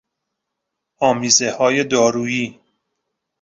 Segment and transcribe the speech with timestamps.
[0.97, 2.59] آمیزههای دارویی